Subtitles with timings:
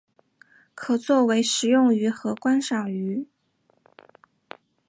[0.73, 3.27] 可作为食用鱼和观赏鱼。